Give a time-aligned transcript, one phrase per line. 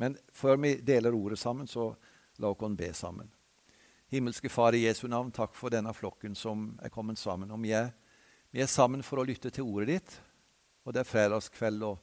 [0.00, 1.90] Men før vi deler ordet sammen, så
[2.40, 3.28] la oss be sammen.
[4.10, 7.52] Himmelske Far, i Jesu navn, takk for denne flokken som er kommet sammen.
[7.62, 7.92] Vi er,
[8.50, 10.14] vi er sammen for å lytte til ordet ditt.
[10.88, 12.00] Og det er fredagskveld, og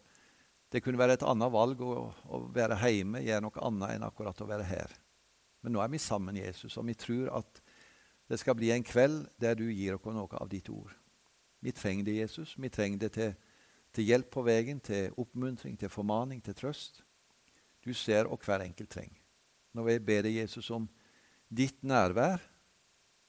[0.72, 1.96] det kunne være et annet valg å,
[2.30, 4.94] å være hjemme, gjøre noe annet enn akkurat å være her.
[5.66, 7.62] Men nå er vi sammen, Jesus, og vi tror at
[8.30, 10.94] det skal bli en kveld der du gir oss noe av ditt ord.
[11.66, 12.54] Vi trenger det, Jesus.
[12.62, 13.34] Vi trenger det til,
[13.96, 17.02] til hjelp på veien, til oppmuntring, til formaning, til trøst.
[17.88, 19.20] Du ser hva hver enkelt trenger.
[19.76, 20.88] Nå vil jeg be deg, Jesus, om
[21.48, 22.42] ditt nærvær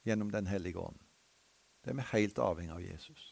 [0.07, 0.99] gjennom Den hellige ånd.
[1.85, 3.27] Det er vi helt avhengig av Jesus.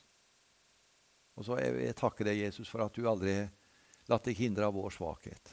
[1.37, 3.51] Og så jeg, jeg takker deg, Jesus, for at du aldri har
[4.11, 5.53] latt deg hindre av vår svakhet.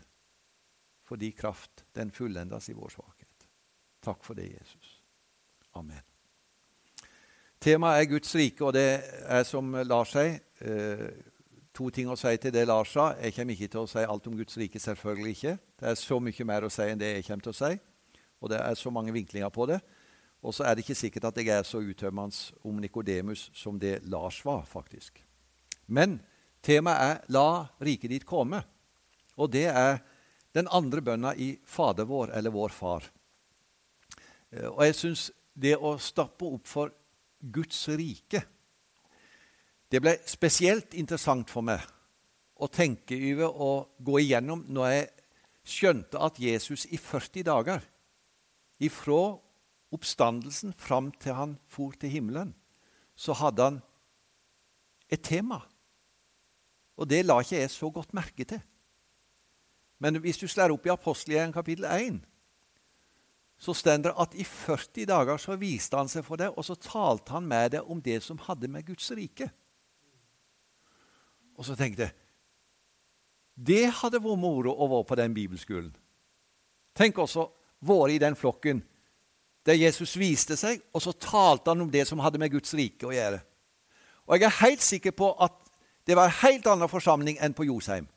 [1.04, 3.48] For din kraft, den fullendes i vår svakhet.
[4.04, 4.98] Takk for det, Jesus.
[5.80, 6.04] Amen.
[7.64, 8.88] Temaet er Guds rike, og det
[9.24, 10.42] er som lar seg.
[11.74, 13.16] To ting å si til det Lars sa.
[13.18, 15.54] Jeg kommer ikke til å si alt om Guds rike, selvfølgelig ikke.
[15.82, 17.78] Det er så mye mer å si enn det jeg kommer til å si,
[18.44, 19.80] og det er så mange vinklinger på det.
[20.44, 24.04] Og så er det ikke sikkert at jeg er så uttømmende om Nikodemus som det
[24.06, 25.24] Lars var, faktisk.
[25.88, 26.20] Men
[26.62, 28.64] temaet er 'La riket ditt komme',
[29.38, 30.04] og det er
[30.54, 33.04] den andre bønna i Fader vår, eller Vår Far.
[34.52, 36.94] Eh, og jeg syns det å stappe opp for
[37.42, 38.44] Guds rike.
[39.94, 41.84] Det ble spesielt interessant for meg
[42.58, 45.04] å tenke over og gå igjennom når jeg
[45.70, 47.86] skjønte at Jesus i 40 dager,
[48.82, 49.36] ifra
[49.94, 52.56] oppstandelsen fram til han for til himmelen,
[53.14, 53.80] så hadde han
[55.14, 55.62] et tema.
[56.98, 58.66] Og det la ikke jeg så godt merke til.
[60.02, 62.22] Men hvis du slår opp i Apostelgjerningen kapittel 1,
[63.62, 66.74] så står det at i 40 dager så viste han seg for deg, og så
[66.82, 69.54] talte han med deg om det som hadde med Guds rike.
[71.58, 72.20] Og så tenkte jeg
[73.54, 75.92] det hadde vært moro å være på den bibelskolen.
[76.98, 77.46] Tenk også
[77.86, 78.82] være i den flokken
[79.64, 83.08] der Jesus viste seg, og så talte han om det som hadde med Guds rike
[83.08, 83.40] å gjøre.
[84.26, 85.54] Og jeg er helt sikker på at
[86.08, 88.10] det var en helt annen forsamling enn på Josheim.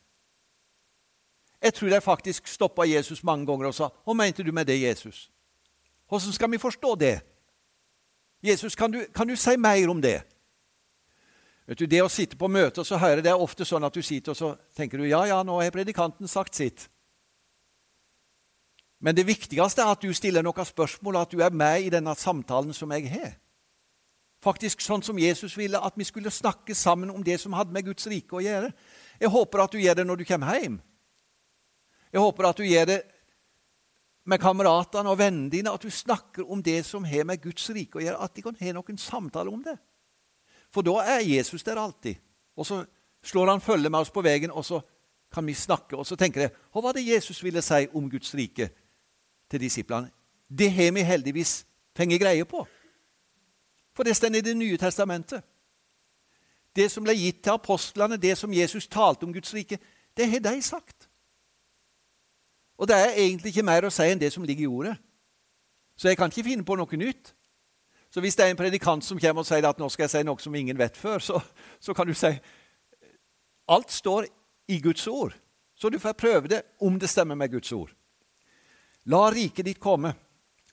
[1.62, 4.80] Jeg tror de faktisk stoppa Jesus mange ganger og sa 'Hva mente du med det,
[4.80, 5.30] Jesus?'
[6.08, 7.20] Hvordan skal vi forstå det?
[8.42, 10.22] Jesus, kan du, kan du si mer om det?
[11.66, 13.94] Vet du, Det å sitte på møte og så høre det er ofte sånn at
[13.94, 16.86] du sitter og så tenker du, ja, ja, nå har predikanten sagt sitt.
[19.02, 22.14] Men det viktigste er at du stiller noen spørsmål, at du er med i denne
[22.16, 23.34] samtalen som jeg har.
[24.44, 27.88] Faktisk sånn som Jesus ville at vi skulle snakke sammen om det som hadde med
[27.88, 28.70] Guds rike å gjøre.
[29.20, 30.78] Jeg håper at du gjør det når du kommer hjem.
[32.12, 33.00] Jeg håper at du gjør det
[34.26, 37.98] med kameratene og vennene dine, at du snakker om det som har med Guds rike
[37.98, 39.76] å gjøre, at de kan ha noen samtaler om det.
[40.74, 42.14] For da er Jesus der alltid.
[42.56, 42.84] Og så
[43.22, 44.80] slår han følge med oss på veien, og så
[45.32, 45.96] kan vi snakke.
[45.96, 48.70] Og så tenker jeg hva var det Jesus ville si om Guds rike
[49.50, 50.10] til disiplene?
[50.48, 51.66] Det har vi heldigvis
[51.96, 52.66] fått greie på.
[53.96, 55.42] For det står i Det nye testamentet.
[56.76, 59.78] Det som ble gitt til apostlene, det som Jesus talte om Guds rike,
[60.16, 61.08] det har de sagt.
[62.76, 64.96] Og det er egentlig ikke mer å si enn det som ligger i ordet.
[65.96, 67.32] Så jeg kan ikke finne på noe nytt.
[68.10, 70.22] Så hvis det er en predikant som kommer og sier at nå skal jeg si
[70.24, 71.40] noe som ingen vet før, så,
[71.80, 72.32] så kan du si
[73.68, 74.28] alt står
[74.72, 75.34] i Guds ord.
[75.76, 77.90] Så du får prøve det om det stemmer med Guds ord.
[79.12, 80.14] La riket ditt komme.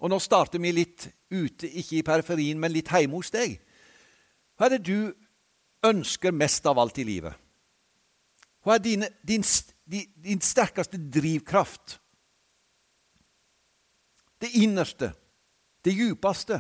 [0.04, 3.56] Og nå starter vi litt ute, ikke i periferien, men litt hjemme hos deg.
[4.58, 5.14] Hva er det du
[5.86, 7.36] ønsker mest av alt i livet?
[8.64, 9.44] Hva er din, din,
[10.24, 11.98] din sterkeste drivkraft?
[14.40, 15.14] Det innerste,
[15.84, 16.60] det djupeste.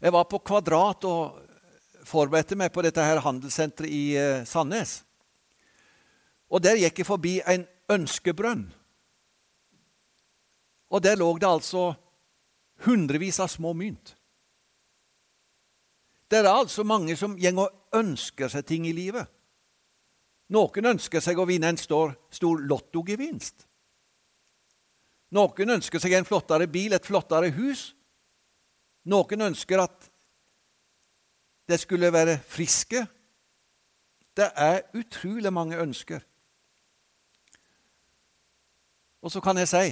[0.00, 1.38] Jeg var på Kvadrat og
[2.06, 5.00] forberedte meg på dette her handelssenteret i eh, Sandnes.
[6.52, 8.66] Og Der gikk jeg forbi en ønskebrønn.
[10.90, 11.94] Og der lå det altså
[12.86, 14.14] hundrevis av små mynt.
[16.30, 19.26] Det er altså mange som går og ønsker seg ting i livet.
[20.54, 23.66] Noen ønsker seg å vinne en stor, stor lottogevinst.
[25.34, 27.94] Noen ønsker seg en flottere bil, et flottere hus.
[29.06, 30.08] Noen ønsker at
[31.68, 33.06] det skulle være friske.
[34.36, 36.20] Det er utrolig mange ønsker.
[39.22, 39.86] Og så kan jeg si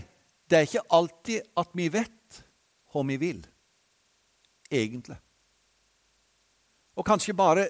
[0.50, 2.40] det er ikke alltid at vi vet
[2.92, 3.38] hva vi vil,
[4.70, 5.16] egentlig.
[6.94, 7.64] Og kanskje bare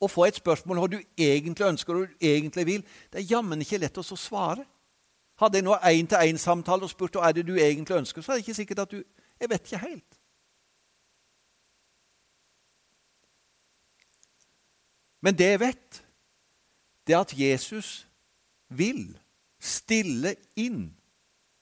[0.00, 3.60] å få et spørsmål hva du egentlig ønsker og du egentlig vil, det er jammen
[3.60, 4.64] ikke lett å svare.
[5.42, 8.46] Hadde jeg nå én-til-én-samtale og spurt hva er det du egentlig ønsker, så er det
[8.46, 9.02] ikke sikkert at du
[9.42, 10.21] Jeg vet ikke helt.
[15.22, 16.02] Men det jeg vet,
[17.06, 17.92] det er at Jesus
[18.72, 19.06] vil
[19.62, 20.90] stille inn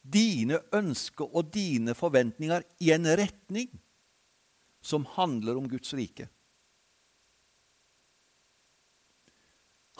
[0.00, 3.68] dine ønsker og dine forventninger i en retning
[4.80, 6.30] som handler om Guds rike.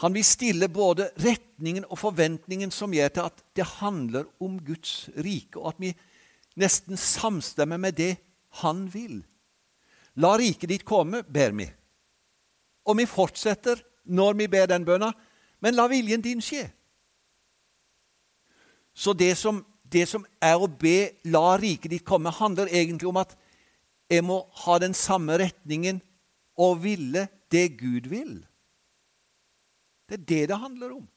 [0.01, 5.11] Han vil stille både retningen og forventningen som gjør til at det handler om Guds
[5.13, 5.91] rike, og at vi
[6.57, 8.15] nesten samstemmer med det
[8.63, 9.19] han vil.
[10.17, 11.69] La riket ditt komme, ber vi.
[12.85, 15.11] Og vi fortsetter når vi ber den bønna,
[15.61, 16.65] men la viljen din skje.
[18.93, 23.17] Så det som, det som er å be 'la riket ditt komme', handler egentlig om
[23.17, 23.37] at
[24.09, 26.01] jeg må ha den samme retningen
[26.57, 28.45] og ville det Gud vil.
[30.09, 31.07] Det er det det handler om.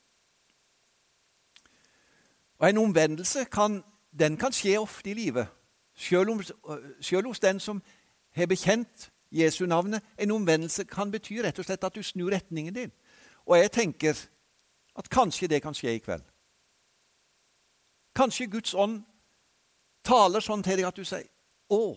[2.59, 3.85] Og En omvendelse kan,
[4.19, 5.47] den kan skje ofte i livet,
[5.97, 7.83] selv hos den som
[8.35, 10.03] har bekjent Jesu navnet.
[10.19, 12.93] En omvendelse kan bety rett og slett at du snur retningen din.
[13.47, 14.19] Og jeg tenker
[14.97, 16.25] at kanskje det kan skje i kveld.
[18.15, 19.03] Kanskje Guds ånd
[20.05, 21.27] taler sånn til deg at du sier
[21.71, 21.97] 'Å,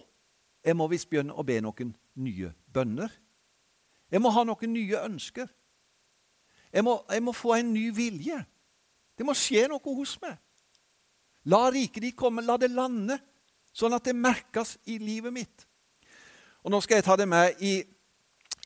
[0.63, 3.11] jeg må visst begynne å be noen nye bønner.'
[4.11, 5.49] 'Jeg må ha noen nye ønsker.'
[6.73, 8.45] Jeg må, jeg må få en ny vilje.
[9.17, 10.37] Det må skje noe hos meg.
[11.45, 13.17] La riket ditt komme, la det lande,
[13.71, 15.66] sånn at det merkes i livet mitt.
[16.67, 17.77] Og Nå skal jeg ta det med i,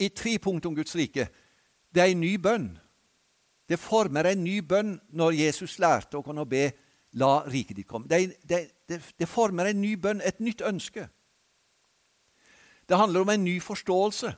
[0.02, 1.28] i tre punkt om Guds rike.
[1.94, 2.72] Det er en ny bønn.
[3.70, 6.72] Det former en ny bønn når Jesus lærte å kunne be
[7.14, 8.08] 'La riket ditt komme'.
[8.10, 11.04] Det, det, det, det, former en ny bønn, et nytt ønske.
[12.90, 14.34] Det handler om en ny forståelse.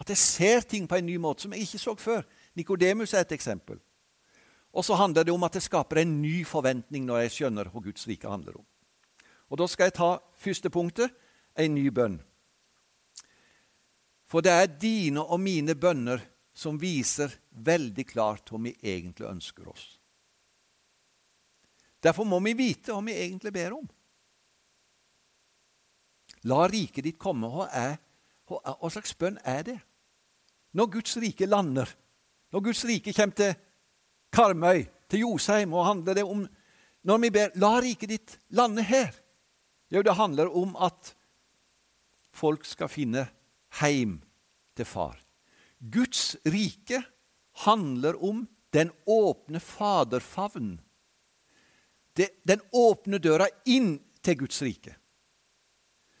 [0.00, 2.26] At jeg ser ting på en ny måte som jeg ikke så før.
[2.54, 3.78] Nikodemus er et eksempel.
[4.72, 7.80] Og så handler det om at det skaper en ny forventning når jeg skjønner hva
[7.80, 8.66] Guds rike handler om.
[9.50, 11.14] Og Da skal jeg ta første punktet
[11.54, 12.18] en ny bønn.
[14.32, 16.22] For det er dine og mine bønner
[16.56, 19.84] som viser veldig klart hva vi egentlig ønsker oss.
[22.02, 23.84] Derfor må vi vite hva vi egentlig ber om.
[26.48, 27.50] La riket ditt komme.
[27.52, 27.98] Hva, er,
[28.48, 29.76] hva slags bønn er det?
[30.72, 31.92] Når Guds rike lander,
[32.56, 33.52] når Guds rike kommer til
[34.32, 36.48] Karmøy, til Josheim, og handler det om
[37.02, 39.18] Når vi ber 'La riket ditt lande her',
[39.90, 41.16] jo, det handler om at
[42.30, 43.26] folk skal finne
[43.80, 44.20] heim
[44.76, 45.18] til far.
[45.78, 47.02] Guds rike
[47.64, 50.80] handler om den åpne faderfavn.
[52.44, 54.96] Den åpne døra inn til Guds rike.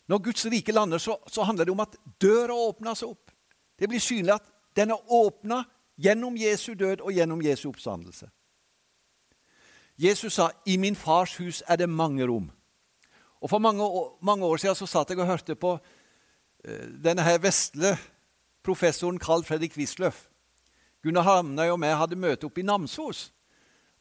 [0.08, 3.30] Når Guds rike lander, så, så handler det om at døra åpner seg opp.
[3.78, 5.62] Det blir synlig at den er åpna
[6.00, 8.28] gjennom Jesu død og gjennom Jesu oppstandelse.
[9.98, 12.50] Jesus sa, 'I min fars hus er det mange rom'.
[13.40, 13.84] Og For mange
[14.22, 15.78] mange år siden så satt jeg og hørte på
[16.62, 17.96] denne her vesle
[18.62, 20.28] professoren Carl Fredrik Wisløff.
[21.02, 23.32] Gunnar Hamnøy og jeg hadde møte oppe i Namsos.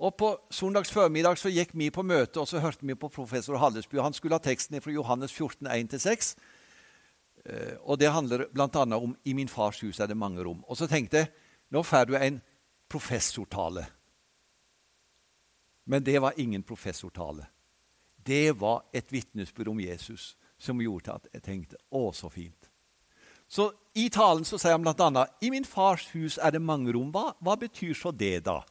[0.01, 3.57] Og På søndags formiddag så gikk vi på møte og så hørte vi på professor
[3.57, 3.99] Hallesby.
[4.01, 6.35] Han skulle ha teksten fra Johannes 14, 1-6.
[7.45, 8.97] Eh, og Det handler bl.a.
[8.97, 10.63] om 'I min fars hus er det mange rom'.
[10.67, 11.27] Og Så tenkte jeg
[11.69, 12.41] nå får du en
[12.89, 13.85] professortale.
[15.85, 17.45] Men det var ingen professortale.
[18.25, 22.69] Det var et vitnesbyrd om Jesus som gjorde at jeg tenkte 'Å, så fint'.
[23.47, 27.11] Så I talen så sier han bl.a.: I min fars hus er det mange rom.
[27.11, 28.61] Hva, hva betyr så det, da?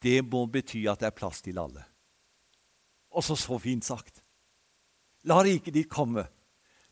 [0.00, 1.84] Det må bety at det er plass til alle.
[3.10, 4.22] Og så så fint sagt.
[5.24, 6.26] La riket ditt komme.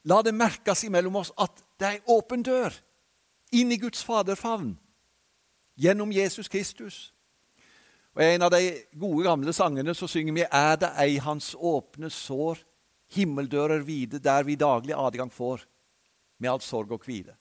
[0.04, 2.74] La det merkes imellom oss at det er ei åpen dør
[3.52, 4.74] inn i Guds faderfavn
[5.76, 7.12] gjennom Jesus Kristus.
[8.12, 11.54] Og I en av de gode, gamle sangene så synger vi 'Er det ei hans
[11.54, 12.64] åpne sår',
[13.12, 15.64] himmeldører vide, der vi daglig adgang får
[16.42, 17.36] med all sorg og hvile.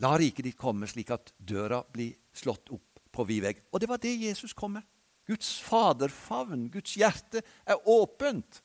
[0.00, 3.60] La riket ditt komme slik at døra blir slått opp på vid vegg.
[3.72, 4.86] Og det var det Jesus kom med.
[5.28, 8.62] Guds faderfavn, Guds hjerte, er åpent.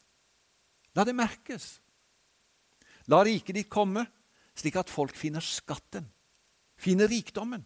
[0.96, 1.76] La det merkes.
[3.12, 4.06] La riket ditt komme
[4.56, 6.08] slik at folk finner skatten,
[6.80, 7.66] finner rikdommen.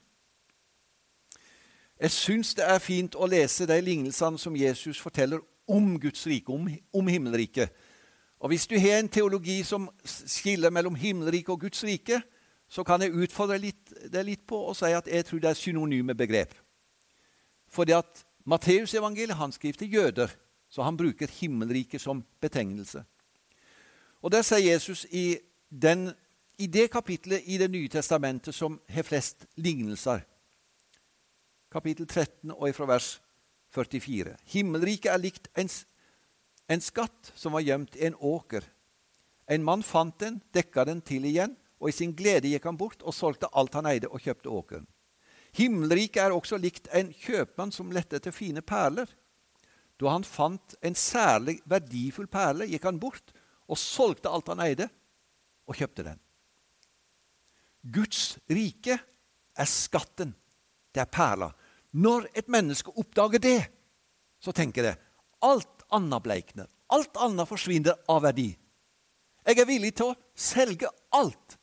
[2.00, 6.54] Jeg syns det er fint å lese de lignelsene som Jesus forteller om Guds rike,
[6.54, 7.70] om, om himmelriket.
[8.40, 12.22] Og Hvis du har en teologi som skiller mellom himmelriket og Guds rike,
[12.70, 16.16] så kan jeg utfordre det litt på og si at jeg tror det er synonyme
[16.16, 16.54] begrep.
[17.70, 20.28] Fordi at Matteusevangeliet skriver til jøder,
[20.70, 23.04] så han bruker himmelriket som betegnelse.
[24.22, 25.38] Og Der sier Jesus i,
[25.70, 26.12] den,
[26.58, 30.20] i det kapitlet i Det nye testamentet som har flest lignelser,
[31.72, 33.22] kapittel 13 og ifra vers
[33.76, 35.70] 44 Himmelriket er likt en
[36.70, 38.62] en skatt som var gjemt i en åker.
[39.50, 43.02] En mann fant den, dekka den til igjen, og i sin glede gikk han bort
[43.02, 44.86] og solgte alt han eide, og kjøpte åkeren.
[45.58, 49.10] Himmelriket er også likt en kjøpmann som lette etter fine perler.
[49.98, 53.34] Da han fant en særlig verdifull perle, gikk han bort
[53.66, 54.90] og solgte alt han eide,
[55.66, 56.22] og kjøpte den.
[57.82, 59.00] Guds rike
[59.58, 60.36] er skatten.
[60.94, 61.50] Det er perla.
[61.92, 63.60] Når et menneske oppdager det,
[64.40, 64.96] så tenker det
[65.46, 66.68] alt annet bleikner.
[66.94, 68.50] Alt annet forsvinner av verdi.
[69.46, 71.58] Jeg er villig til å selge alt,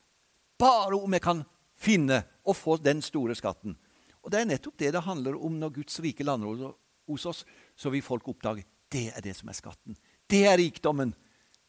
[0.59, 1.42] bare om jeg kan
[1.76, 3.76] finne og få den store skatten.
[4.23, 6.73] Og Det er nettopp det det handler om når Guds rike lander
[7.06, 7.45] hos oss.
[7.76, 9.97] Så vil folk oppdage det er det som er skatten.
[10.26, 11.12] Det er rikdommen.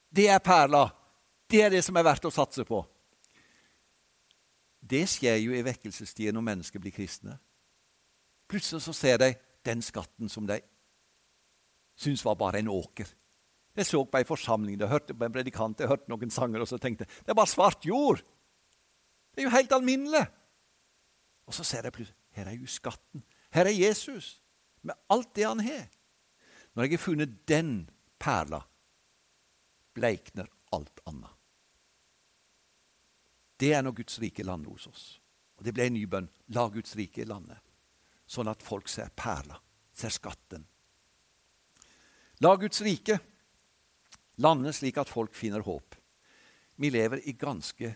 [0.10, 0.88] Det er perla.
[1.50, 2.82] Det er det som er verdt å satse på.
[4.82, 7.38] Det skjer jo i vekkelsestida når mennesker blir kristne.
[8.48, 9.34] Plutselig så ser de
[9.68, 10.60] den skatten som de
[11.98, 13.10] syntes var bare en åker.
[13.77, 16.70] Jeg så på ei forsamling, jeg hørte på en predikant, jeg hørte noen sanger, og
[16.70, 18.24] så tenkte det er bare svart jord.
[19.34, 20.24] Det er jo helt alminnelig.
[21.46, 23.24] Og så ser jeg plutselig her er jo skatten.
[23.54, 24.38] Her er Jesus
[24.86, 25.88] med alt det han har.
[26.75, 27.72] Når jeg har funnet den
[28.22, 28.60] perla,
[29.98, 31.34] bleikner alt annet.
[33.58, 35.06] Det er nå Guds rike land hos oss.
[35.58, 36.30] Og Det ble en ny bønn.
[36.54, 37.58] La Guds rike lande,
[38.27, 39.57] sånn at folk ser perla,
[39.96, 40.65] ser skatten.
[42.43, 43.17] La Guds rike
[44.43, 45.96] lande slik at folk finner håp.
[46.77, 47.93] Vi lever i ganske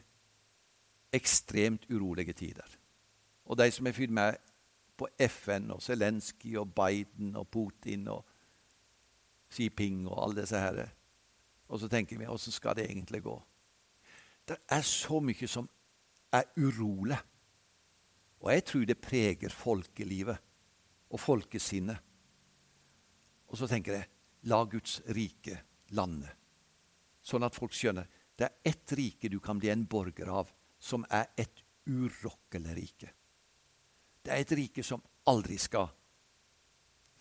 [1.13, 2.77] ekstremt urolige tider.
[3.45, 4.39] Og de som er fylt med
[4.97, 8.25] på FN og Zelenskyj og Biden og Putin og
[9.51, 10.87] Xi Jinping og alle disse herre
[11.67, 13.35] Og så tenker vi åssen skal det egentlig gå?
[14.47, 15.69] Det er så mye som
[16.33, 17.17] er urolig.
[18.41, 20.37] Og jeg tror det preger folkelivet
[21.11, 21.97] og folkesinnet.
[23.51, 24.09] Og så tenker jeg
[24.49, 25.59] la Guds rike
[25.93, 26.29] lande,
[27.21, 28.07] sånn at folk skjønner
[28.39, 30.47] det er ett rike du kan bli en borger av,
[30.81, 33.09] som er et urokkelig rike.
[34.23, 35.91] Det er et rike som aldri skal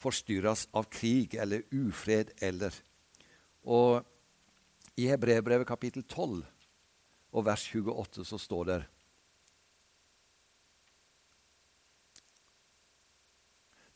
[0.00, 2.72] forstyrres av krig eller ufred eller
[3.68, 4.00] Og
[4.96, 6.40] i Hebrevbrevet kapittel 12
[7.36, 8.78] og vers 28 så står det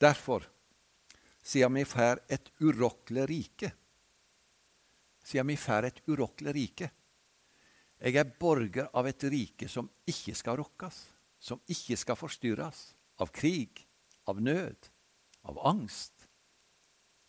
[0.00, 0.44] Derfor,
[1.42, 3.70] siden vi får et urokkelig rike
[5.24, 6.90] Siden vi får et urokkelig rike
[8.00, 10.96] Jeg er borger av et rike som ikke skal rokkes,
[11.38, 12.80] som ikke skal forstyrres
[13.22, 13.84] av krig,
[14.26, 14.90] av nød,
[15.46, 16.26] av angst.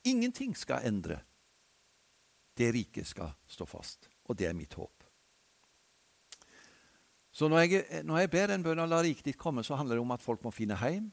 [0.03, 1.19] Ingenting skal endre.
[2.57, 5.05] Det riket skal stå fast, og det er mitt håp.
[7.35, 9.97] Så når jeg, når jeg ber en bønn om la riket ditt komme, så handler
[9.97, 11.09] det om at folk må finne hjem.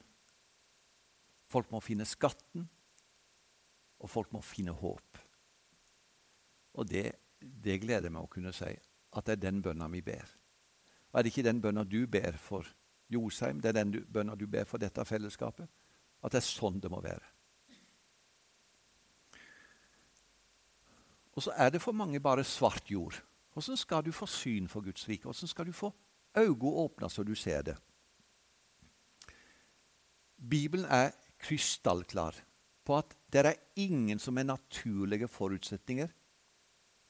[1.52, 2.64] Folk må finne skatten,
[4.02, 5.18] og folk må finne håp.
[6.80, 8.73] Og det, det gleder meg å kunne si,
[9.12, 10.30] at det er den bønna vi ber.
[11.12, 12.66] Og er det ikke den bønna du ber for
[13.12, 15.68] Josheim, det er den bønna du ber for dette fellesskapet.
[16.23, 17.28] At det er sånn det må være.
[21.32, 23.16] Og så er det for mange bare svart jord.
[23.52, 25.28] Hvordan skal du få syn for Guds rike?
[25.28, 25.92] Hvordan skal du få
[26.37, 27.76] øynene åpna så du ser det?
[30.37, 32.38] Bibelen er krystallklar
[32.87, 36.11] på at det er ingen som er naturlige forutsetninger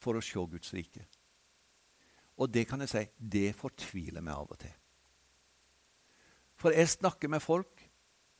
[0.01, 1.05] for å se Guds rike.
[2.41, 4.73] Og det kan jeg si, det fortviler meg av og til.
[6.57, 7.83] For jeg snakker med folk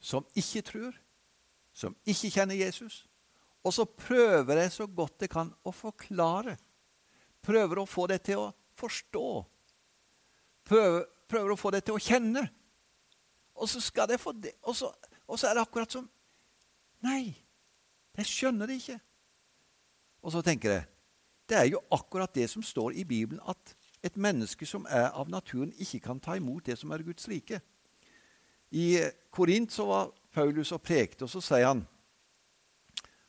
[0.03, 0.97] som ikke tror,
[1.73, 3.03] som ikke kjenner Jesus.
[3.63, 6.57] Og så prøver jeg så godt jeg kan å forklare.
[7.43, 9.27] Prøver å få det til å forstå.
[10.67, 12.43] Prøver, prøver å få det til å kjenne.
[13.53, 14.55] Og så skal det få det.
[14.67, 14.89] Og så,
[15.27, 16.09] og så er det akkurat som
[17.03, 17.33] Nei,
[18.15, 18.95] jeg skjønner det ikke.
[20.23, 20.85] Og så tenker jeg
[21.51, 25.27] det er jo akkurat det som står i Bibelen, at et menneske som er av
[25.29, 27.59] naturen, ikke kan ta imot det som er Guds rike.
[28.71, 31.83] I Korint så var Paulus og prekte, og så sier han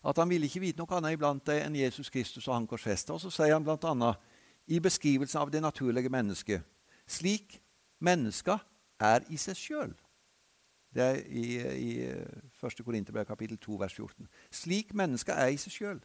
[0.05, 3.17] at han ville ikke vite noe annet iblant deg enn Jesus Kristus og han korsfesta.
[3.17, 4.15] Og så sier han bl.a.
[4.71, 6.63] i beskrivelsen av det naturlige mennesket
[7.07, 7.59] slik
[8.05, 8.61] mennesker
[9.01, 9.93] er i seg sjøl.
[10.95, 12.85] Det er i, i 1.
[12.87, 14.29] Korinterbrev kapittel 2, vers 14.
[14.55, 16.05] Slik mennesker er i seg sjøl.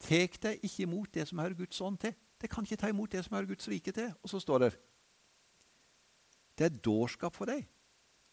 [0.00, 2.14] Tek deg ikke imot det som hører Guds ånd til.
[2.40, 4.14] Det kan ikke ta imot det som hører Guds rike til.
[4.22, 4.70] Og så står det
[6.56, 7.66] Det er dårskap for deg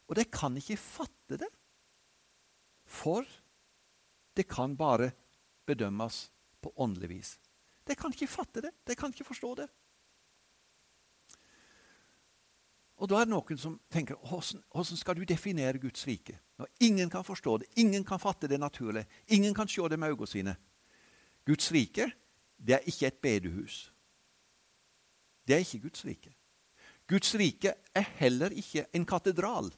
[0.07, 1.49] og de kan ikke fatte det.
[2.87, 3.27] For
[4.37, 5.11] det kan bare
[5.67, 6.27] bedømmes
[6.63, 7.33] på åndelig vis.
[7.87, 8.71] De kan ikke fatte det.
[8.87, 9.67] De kan ikke forstå det.
[12.97, 16.39] Og Da er det noen som tenker hvordan skal du definere Guds rike?
[16.57, 20.09] Når ingen kan forstå det, ingen kan fatte det naturlig, ingen kan se det med
[20.09, 20.55] øynene sine.
[21.45, 22.11] Guds rike
[22.57, 23.93] det er ikke et bedehus.
[25.47, 26.33] Det er ikke Guds rike.
[27.07, 29.69] Guds rike er heller ikke en katedral.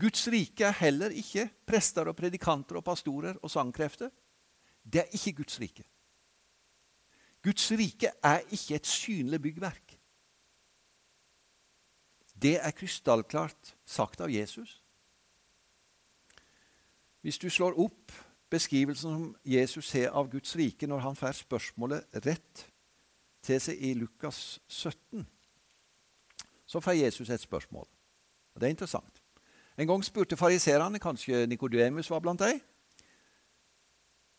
[0.00, 4.10] Guds rike er heller ikke prester og predikanter og pastorer og sangkrefter.
[4.84, 5.84] Det er ikke Guds rike.
[7.42, 9.91] Guds rike er ikke et synlig byggverk.
[12.42, 14.80] Det er krystallklart sagt av Jesus.
[17.22, 18.12] Hvis du slår opp
[18.50, 22.64] beskrivelsen som Jesus har av Guds rike når han får spørsmålet rett
[23.46, 25.22] til seg i Lukas 17,
[26.66, 27.86] så får Jesus et spørsmål.
[28.54, 29.22] Og Det er interessant.
[29.78, 32.60] En gang spurte fariserene, kanskje Nikodemus var blant dem.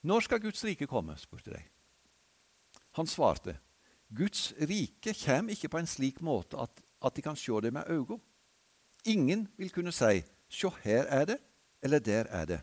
[0.03, 1.17] Når skal Guds rike komme?
[1.17, 1.61] spurte de.
[2.99, 3.57] Han svarte,
[4.13, 7.89] Guds rike kommer ikke på en slik måte at, at de kan se det med
[7.89, 8.19] øynene.
[9.05, 11.37] Ingen vil kunne si, se her er det,
[11.83, 12.61] eller der er det.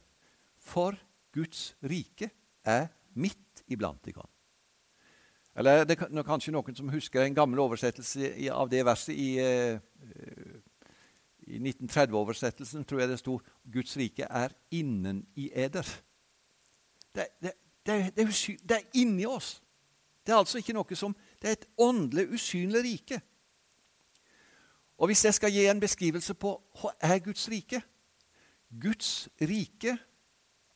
[0.59, 0.95] For
[1.33, 2.31] Guds rike
[2.65, 4.27] er midt iblant dere.
[5.57, 9.81] Eller det er kanskje noen som husker en gammel oversettelse av det verset i, eh,
[11.51, 16.01] i 1930-oversettelsen, tror jeg det sto 'Guds rike er innen i eder'.
[17.15, 17.53] Det, det,
[17.87, 19.61] det, det, er, det er inni oss.
[20.27, 23.21] Det er altså ikke noe som Det er et åndelig, usynlig rike.
[25.01, 27.81] Og Hvis jeg skal gi en beskrivelse på hva er Guds rike
[28.71, 29.97] Guds rike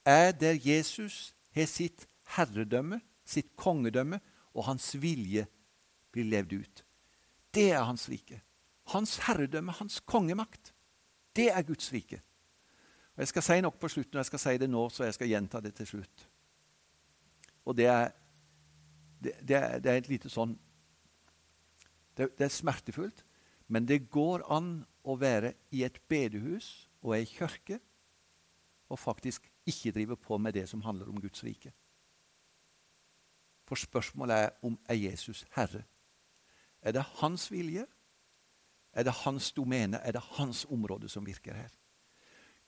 [0.05, 4.21] er der Jesus har sitt herredømme, sitt kongedømme,
[4.55, 5.47] og hans vilje
[6.13, 6.85] blir levd ut.
[7.55, 8.41] Det er hans rike.
[8.91, 10.75] Hans herredømme, hans kongemakt.
[11.37, 12.23] Det er Guds rike.
[13.15, 15.15] Og Jeg skal si noe på slutten, og jeg skal si det nå, så jeg
[15.15, 16.29] skal gjenta det til slutt.
[17.65, 18.11] Og det er,
[19.23, 20.59] det, det er, det er et lite sånn
[22.17, 23.24] det, det, er smertefullt,
[23.69, 27.79] men det går an å være i et bedehus og ei kirke
[28.93, 31.73] og faktisk ikke drive på med det som handler om Guds rike.
[33.65, 35.85] For spørsmålet er om er Jesus herre.
[36.83, 37.87] Er det hans vilje?
[38.93, 40.01] Er det hans domene?
[40.05, 41.73] Er det hans område som virker her?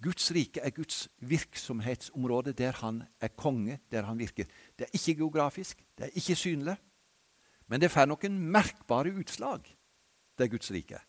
[0.03, 4.45] Guds rike er Guds virksomhetsområde der han er konge, der han virker.
[4.79, 6.77] Det er ikke geografisk, det er ikke synlig,
[7.67, 9.76] men det får noen merkbare utslag
[10.39, 11.05] der Guds rike er.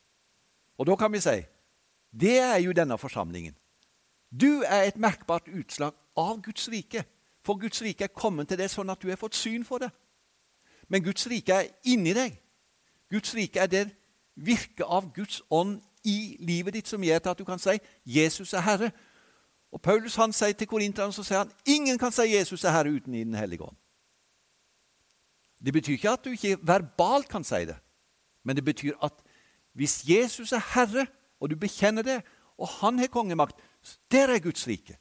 [0.77, 1.41] Og da kan vi si
[2.17, 3.55] det er jo denne forsamlingen.
[4.31, 7.03] Du er et merkbart utslag av Guds rike.
[7.45, 9.91] For Guds rike er kommet til deg sånn at du har fått syn for det.
[10.87, 12.39] Men Guds rike er inni deg.
[13.11, 13.85] Guds rike er det
[14.35, 18.53] virke av Guds ånd i livet ditt som gjør til at du kan si 'Jesus
[18.53, 18.91] er Herre'.
[19.71, 22.95] Og Paulus han sier til korinterne så sier han, ingen kan si 'Jesus er Herre'
[22.95, 23.75] uten i Den hellige ånd.
[25.65, 27.75] Det betyr ikke at du ikke verbalt kan si det,
[28.47, 29.19] men det betyr at
[29.75, 31.05] hvis Jesus er Herre,
[31.39, 32.21] og du bekjenner det,
[32.57, 33.60] og han har kongemakt,
[34.12, 34.95] der er Guds rike.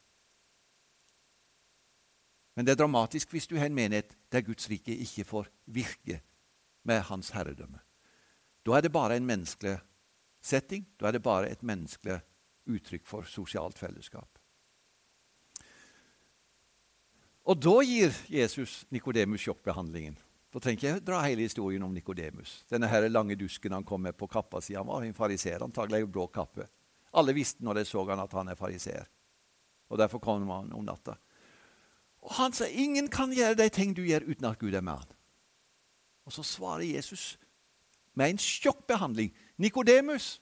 [2.56, 6.20] Men det er dramatisk hvis du har en menighet der Guds rike ikke får virke
[6.84, 7.78] med hans herredømme.
[8.66, 9.78] Da er det bare en menneskelig
[10.42, 10.88] setting.
[11.00, 12.18] Da er det bare et menneskelig
[12.66, 14.38] uttrykk for sosialt fellesskap.
[17.46, 20.18] Og da gir Jesus Nikodemus sjokkbehandlingen.
[20.56, 22.62] Da trenger jeg dra hele historien om Nikodemus.
[22.72, 24.72] Denne her lange dusken han kom med på kappa si.
[24.72, 26.64] Han var en fariseer, antagelig blå kappe.
[27.12, 29.04] Alle visste når de så han at han er fariseer.
[29.92, 31.18] Og Derfor kom han om natta.
[32.24, 34.96] Og Han sa ingen kan gjøre de ting du gjør, uten at Gud er med
[34.96, 35.12] han.
[36.24, 37.38] Og Så svarer Jesus
[38.14, 39.36] med en sjokkbehandling.
[39.58, 40.40] Nikodemus,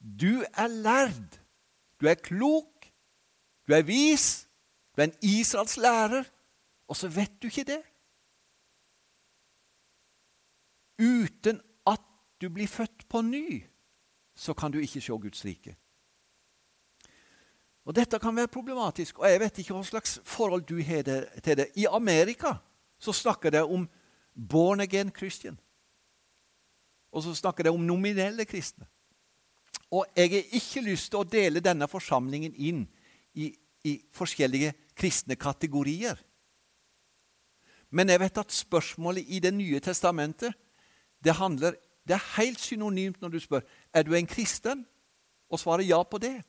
[0.00, 1.38] du er lærd.
[2.00, 2.90] Du er klok.
[3.68, 4.48] Du er vis.
[4.96, 6.24] Du er en Israels lærer.
[6.88, 7.82] Og så vet du ikke det.
[10.98, 12.02] Uten at
[12.40, 13.62] du blir født på ny,
[14.34, 15.76] så kan du ikke se Guds rike.
[17.84, 21.02] Og Dette kan være problematisk, og jeg vet ikke hva slags forhold du har
[21.42, 21.72] til det.
[21.74, 22.54] I Amerika
[22.98, 23.88] så snakker de om
[24.34, 25.58] born again Christian.
[27.12, 28.86] Og så snakker de om nominelle kristne.
[29.90, 32.86] Og jeg har ikke lyst til å dele denne forsamlingen inn
[33.34, 33.50] i,
[33.84, 36.16] i forskjellige kristne kategorier.
[37.92, 40.54] Men jeg vet at spørsmålet i Det nye testamentet
[41.24, 41.74] det, handler,
[42.08, 43.60] det er helt synonymt når du spør
[43.94, 44.86] er du en kristen,
[45.52, 46.42] og svarer ja på det.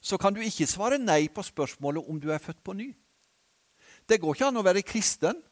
[0.00, 2.96] Så kan du ikke svare nei på spørsmålet om du er født på ny.
[4.08, 5.42] Det går ikke an å være kristen,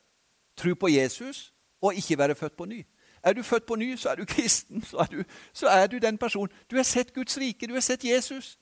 [0.56, 2.84] tro på Jesus og ikke være født på ny.
[3.22, 4.82] Er du født på ny, så er du kristen.
[4.82, 6.52] Så er du, så er du den personen.
[6.70, 8.58] Du har sett Guds rike, du har sett Jesus.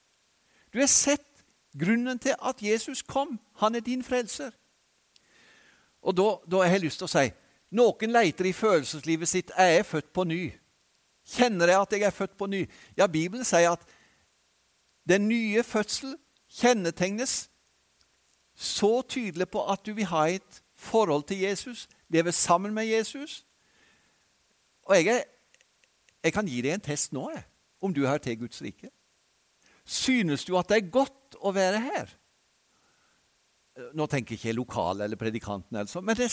[0.72, 1.44] Du har sett
[1.78, 3.40] grunnen til at Jesus kom.
[3.56, 4.50] Han er din frelser.
[6.02, 7.30] Og da, da har jeg lyst til å si
[7.74, 10.42] noen leiter i følelseslivet sitt er jeg født på ny.
[11.34, 12.64] Kjenner jeg at jeg er født på ny?
[12.96, 13.84] Ja, Bibelen sier at
[15.08, 16.16] den nye fødsel
[16.60, 17.48] kjennetegnes
[18.54, 23.44] så tydelig på at du vil ha et forhold til Jesus, leve sammen med Jesus,
[24.84, 25.22] og jeg, er,
[26.24, 27.44] jeg kan gi deg en test nå, jeg,
[27.80, 28.90] om du hører til Guds rike.
[29.84, 32.12] Synes du at det er godt å være her?
[33.96, 36.30] Nå tenker ikke lokal eller predikanten, altså, men det,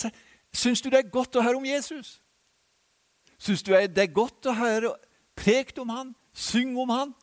[0.54, 2.20] syns du det er godt å høre om Jesus?
[3.42, 4.94] Syns du det er godt å høre
[5.38, 7.14] prekt om han, synge om han?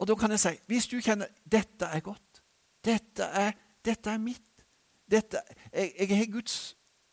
[0.00, 2.42] Og da kan jeg si, hvis du kjenner dette er godt,
[2.82, 3.52] dette er,
[3.84, 4.48] dette er mitt
[5.12, 5.40] dette,
[5.72, 6.56] jeg, jeg har Guds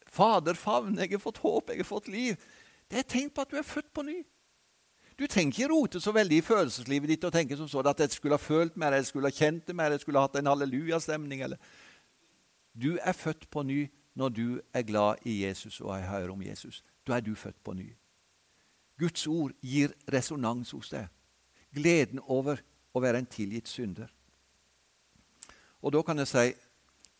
[0.09, 2.37] faderfavn, jeg har fått håp, jeg har fått liv.
[2.89, 4.21] Det er et tegn på at du er født på ny.
[5.19, 8.15] Du trenger ikke rote så veldig i følelseslivet ditt og tenke som så at jeg
[8.15, 10.47] skulle ha følt mer, jeg skulle ha kjent det mer, jeg skulle ha hatt en
[10.47, 11.43] hallelujastemning.
[12.71, 13.81] Du er født på ny
[14.15, 16.83] når du er glad i Jesus og jeg hører om Jesus.
[17.07, 17.89] Da er du født på ny.
[18.99, 21.07] Guds ord gir resonans hos deg.
[21.73, 22.59] Gleden over
[22.93, 24.09] å være en tilgitt synder.
[25.79, 26.45] Og da kan jeg si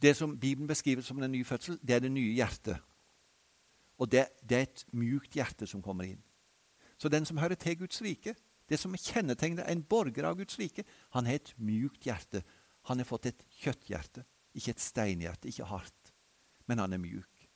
[0.02, 2.80] det som Bibelen beskriver som en ny fødsel, det er det nye hjertet.
[4.00, 6.22] Og det, det er et mjukt hjerte som kommer inn.
[7.00, 8.36] Så den som hører til Guds rike,
[8.70, 12.44] det som kjennetegner en borger av Guds rike, han har et mjukt hjerte.
[12.88, 14.24] Han har fått et kjøtthjerte,
[14.56, 15.99] ikke et steinhjerte, ikke hardt.
[16.70, 17.48] Men han er mjuk.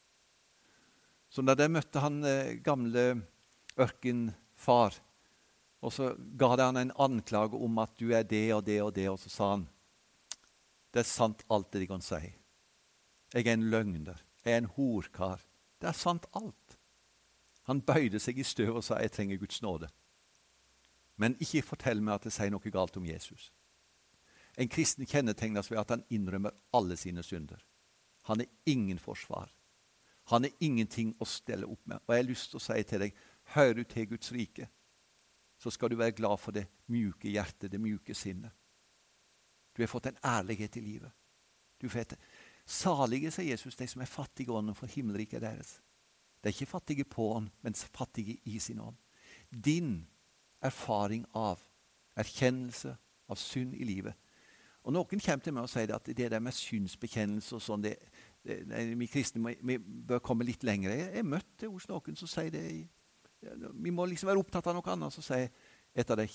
[1.29, 3.05] Så da de møtte han eh, gamle
[3.79, 4.97] ørkenfar,
[5.83, 8.93] og så ga det han en anklage om at du er det og det og
[8.95, 9.65] det, og så sa han
[10.93, 12.21] det er sant alt det de kan si.
[13.33, 14.19] Jeg er en løgner.
[14.45, 15.41] Jeg er en horkar.
[15.81, 16.77] Det er sant alt.
[17.65, 19.89] Han bøyde seg i støv og sa, 'Jeg trenger Guds nåde'.
[21.17, 23.51] Men ikke fortell meg at det sier noe galt om Jesus.
[24.57, 27.57] En kristen kjennetegnes ved at han innrømmer alle sine synder.
[28.29, 29.51] Han er ingen forsvar.
[30.31, 31.99] Han er ingenting å stelle opp med.
[32.05, 33.17] Og jeg har lyst til å si til deg,
[33.55, 34.69] hører du til Guds rike,
[35.59, 38.51] så skal du være glad for det mjuke hjertet, det mjuke sinnet.
[39.75, 41.11] Du har fått en ærlighet i livet.
[41.81, 42.15] Du vet,
[42.65, 45.77] Salige, sier Jesus, de som er fattige ånden, for himmelriket deres.
[46.39, 48.95] De er ikke fattige på ånd, men fattige i sin ånd.
[49.49, 50.05] Din
[50.63, 51.59] erfaring av
[52.15, 52.95] erkjennelse
[53.27, 54.15] av synd i livet.
[54.83, 57.95] Og Noen kommer til meg og sier at det der med synsbekjennelse og sånn det,
[58.43, 60.91] det, Vi kristne vi bør komme litt lenger.
[60.91, 62.65] Jeg har møtt det hos noen som sier det.
[63.79, 65.15] Vi må liksom være opptatt av noe annet.
[65.15, 65.47] Så sier
[65.95, 66.27] et av de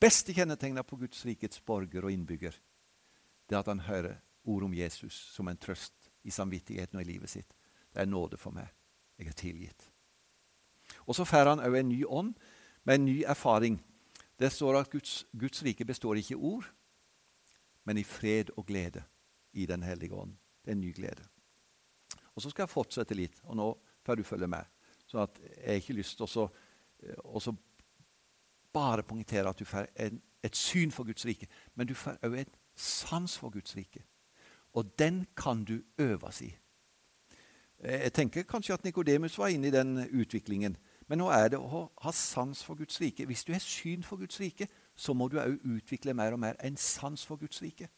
[0.00, 2.56] beste kjennetegnene på Guds rikets borger og innbygger,
[3.48, 7.12] det er at han hører ord om Jesus som en trøst i samvittigheten og i
[7.12, 7.54] livet sitt.
[7.92, 8.68] Det er nåde for meg.
[9.18, 9.88] Jeg er tilgitt.
[11.06, 12.34] Og Så får han òg en ny ånd
[12.84, 13.80] med en ny erfaring.
[14.38, 16.64] Det står at Guds, Guds rike består ikke i ord,
[17.84, 19.02] men i fred og glede
[19.52, 20.36] i Den hellige ånd.
[20.64, 21.24] Det er en ny glede.
[22.34, 23.70] Og Så skal jeg fortsette litt, og nå
[24.04, 24.64] får du følge med.
[25.06, 27.56] Så at jeg ikke lyst til å
[28.72, 29.88] bare poengtere at du får
[30.42, 34.04] et syn for Guds rike, men du får òg en sans for Guds rike.
[34.72, 36.56] Og den kan du øves i.
[37.80, 40.76] Eh, jeg tenker kanskje at Nikodemus var inne i den utviklingen.
[41.08, 43.26] Men nå er det å ha sans for Guds rike.
[43.26, 44.68] Hvis du har syn for Guds rike,
[45.00, 47.88] så må du òg utvikle mer og mer en sans for Guds rike.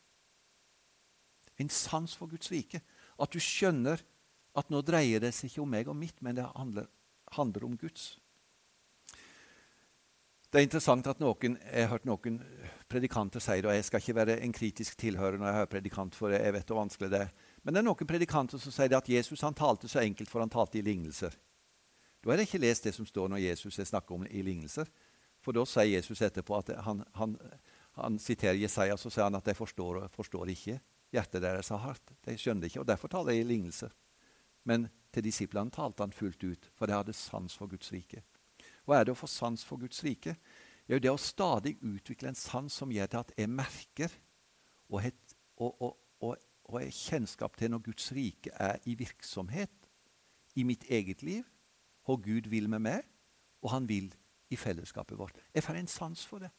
[1.59, 2.83] En sans for Guds rike.
[3.19, 4.03] At du skjønner
[4.59, 6.87] at nå dreier det seg ikke om meg og mitt, men det handler,
[7.35, 8.13] handler om Guds.
[10.53, 12.35] Det er interessant at noen, jeg har hørt noen
[12.93, 16.19] predikanter si det, og jeg skal ikke være en kritisk tilhører når jeg hører predikant,
[16.19, 17.31] for jeg vet hvor vanskelig det er.
[17.65, 20.53] Men det er noen predikanter som sier at Jesus han talte så enkelt, for han
[20.53, 21.33] talte i lignelser.
[22.21, 24.87] Da har jeg ikke lest det som står når Jesus snakker om i lignelser.
[25.43, 27.37] For da sier Jesus etterpå at han, han,
[27.99, 30.79] han siterer Jesaja, så sier han at de forstår, forstår ikke.
[31.13, 32.15] Hjertet deres har hardt.
[32.25, 33.91] De skjønner ikke, og derfor taler jeg i lignelse.
[34.69, 38.23] Men til disiplene talte han fullt ut, for de hadde sans for Guds rike.
[38.87, 40.37] Hva er det å få sans for Guds rike?
[40.87, 44.15] Det er jo det å stadig utvikle en sans som gjør til at jeg merker
[44.91, 45.93] og, et, og, og,
[46.25, 49.91] og, og er kjennskap til når Guds rike er i virksomhet
[50.59, 51.47] i mitt eget liv,
[52.05, 53.07] hva Gud vil med meg,
[53.63, 54.11] og han vil
[54.53, 55.39] i fellesskapet vårt.
[55.55, 56.51] Jeg får en sans for det.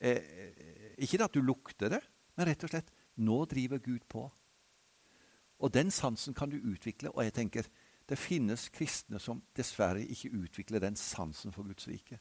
[0.00, 2.00] Eh, ikke at du lukter det,
[2.36, 4.24] men rett og slett nå driver Gud på.
[5.60, 7.12] Og den sansen kan du utvikle.
[7.12, 7.68] Og jeg tenker
[8.08, 12.18] det finnes kristne som dessverre ikke utvikler den sansen for Guds rike.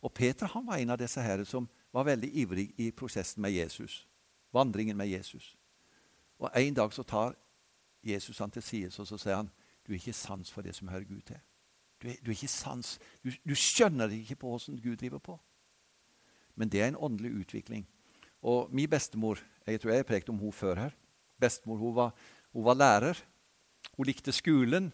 [0.00, 3.52] Og Peter han var en av disse her som var veldig ivrig i prosessen med
[3.52, 4.06] Jesus.
[4.52, 5.56] Vandringen med Jesus.
[6.38, 7.34] Og En dag så tar
[8.02, 9.50] Jesus han til side og så sier han,
[9.86, 11.40] du er ikke sans for det som hører Gud til.
[12.06, 15.36] Du er, ikke sans, du, du skjønner ikke på hvordan Gud driver på.
[16.54, 17.86] Men det er en åndelig utvikling.
[18.46, 20.92] Og min bestemor Jeg tror jeg har prekt om hun før her.
[21.40, 22.12] Bestemor hun var,
[22.52, 23.18] hun var lærer.
[23.96, 24.92] Hun likte skolen.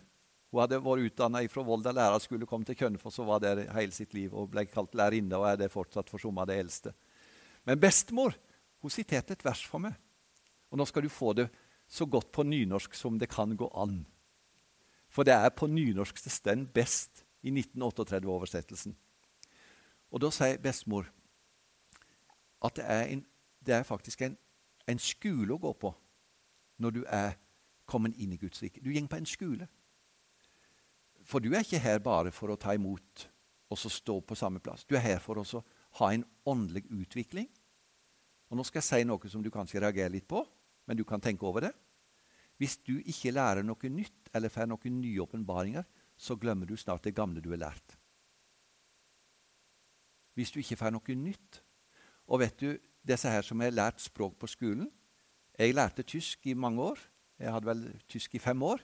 [0.49, 4.13] Hun hadde vært utdanna fra Volda lærerskole, kom til Kønnefoss og var der hele sitt
[4.17, 6.93] liv og ble kalt lærerinne og er det fortsatt for som av det eldste.
[7.65, 8.37] Men bestemor
[8.83, 9.95] hun siterte et vers for meg.
[10.73, 11.51] Og nå skal du få det
[11.89, 14.03] så godt på nynorsk som det kan gå an.
[15.13, 18.95] For det er på nynorsk det best i 1938-oversettelsen.
[20.13, 21.09] Og da sier bestemor
[22.63, 23.27] at det er, en,
[23.67, 24.37] det er faktisk en,
[24.89, 25.93] en, skole å gå på
[26.79, 27.37] når du er
[27.87, 28.81] kommet inn i Guds rike.
[28.81, 29.69] Du går på en skole.
[31.27, 33.29] For du er ikke her bare for å ta imot
[33.73, 34.85] og så stå på samme plass.
[34.85, 35.63] Du er her for å
[35.99, 37.49] ha en åndelig utvikling.
[38.51, 40.43] Og Nå skal jeg si noe som du kanskje reagerer litt på,
[40.87, 41.73] men du kan tenke over det.
[42.63, 45.83] Hvis du ikke lærer noe nytt eller får noen nye åpenbaringer,
[46.15, 47.97] så glemmer du snart det gamle du har lært.
[50.39, 51.59] Hvis du ikke får noe nytt.
[52.31, 54.87] Og vet du, disse her som har lært språk på skolen
[55.59, 57.01] Jeg lærte tysk i mange år.
[57.37, 58.79] Jeg hadde vel tysk i fem år.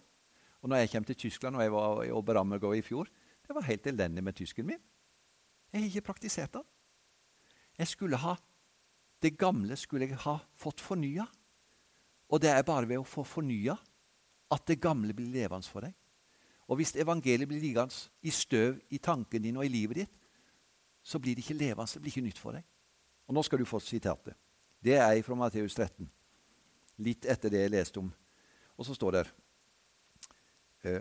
[0.60, 3.06] Og når jeg kom til Tyskland og jeg var i Oberammergau i fjor,
[3.46, 4.82] det var helt elendig med tysken min.
[5.72, 6.66] Jeg har ikke praktisert den.
[7.78, 8.34] Jeg skulle ha
[9.22, 11.24] Det gamle skulle jeg ha fått fornya.
[12.28, 13.76] Og det er bare ved å få fornya
[14.52, 15.94] at det gamle blir levende for deg.
[16.68, 20.14] Og hvis evangeliet blir liggende i støv i tanken din og i livet ditt,
[21.02, 22.64] så blir det ikke levende, det blir ikke nytt for deg.
[23.28, 24.36] Og Nå skal du få sitatet.
[24.84, 26.08] Det er fra Matteus 13.
[27.04, 28.10] Litt etter det jeg leste om.
[28.76, 29.22] Og så står det
[30.84, 31.00] eh,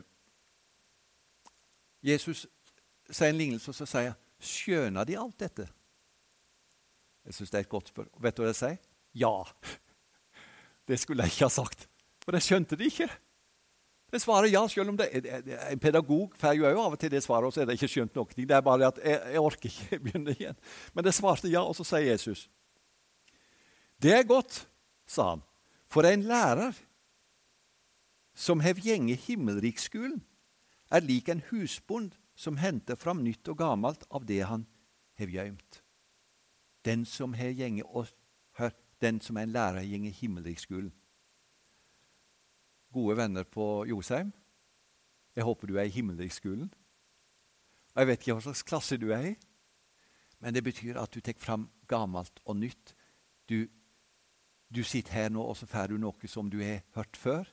[2.08, 2.46] Jesus
[3.12, 5.68] sier en lignelse, og så sier han, 'Skjønner de alt dette?'
[7.26, 8.22] Jeg syns det er et godt spørsmål.
[8.24, 8.78] Vet du hva jeg sier?
[9.14, 9.44] Ja.
[10.88, 11.88] Det skulle jeg ikke ha sagt,
[12.24, 13.10] for det skjønte de ikke.
[14.08, 17.24] Det svarer ja, selv om det er, En pedagog får jo av og til det
[17.24, 18.38] svaret, og så er det ikke skjønt noe.
[18.38, 20.60] Det er bare at jeg, jeg orker ikke begynne igjen.
[20.96, 22.46] Men det svarte ja, og så sier Jesus.
[24.00, 24.62] Det er godt,
[25.10, 25.44] sa han,
[25.92, 26.78] for en lærer
[28.38, 30.22] som hev gjenge himmelriksskolen,
[30.94, 34.64] er lik en husbond som henter fram nytt og gammelt av det han
[35.20, 35.82] hev gøymt.
[36.86, 38.08] Den som har gjenge, hør,
[39.02, 40.94] den som er en lærergjeng i himmelriksskolen
[42.98, 44.32] gode venner på Josheim.
[45.36, 46.70] Jeg håper du er i himmelriksskolen.
[47.94, 49.36] Og jeg vet ikke hva slags klasse du er i,
[50.42, 52.94] men det betyr at du tar fram gammelt og nytt.
[53.50, 53.66] Du,
[54.70, 57.48] du sitter her nå, og så får du noe som du har hørt før.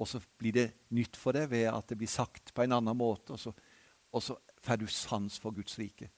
[0.00, 2.96] Og så blir det nytt for deg ved at det blir sagt på en annen
[2.96, 3.36] måte.
[3.36, 3.52] Og så,
[4.12, 6.10] og så får du sans for Guds rike.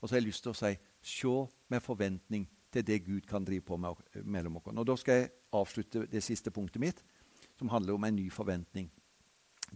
[0.00, 1.34] Og så har jeg lyst til å si se
[1.72, 4.66] med forventning til det Gud kan drive på med mellom oss.
[4.66, 7.02] Og Da skal jeg avslutte det siste punktet mitt
[7.58, 8.90] som handler om en ny forventning.